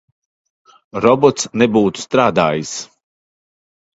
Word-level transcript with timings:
Robots 1.05 1.51
nebūtu 1.61 2.05
strādājis. 2.05 2.71